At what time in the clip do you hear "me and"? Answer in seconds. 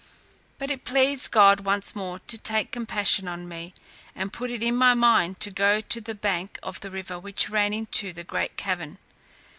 3.47-4.33